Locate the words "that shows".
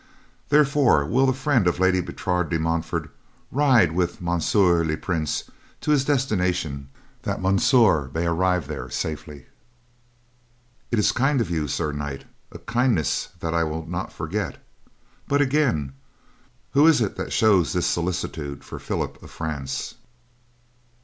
17.17-17.71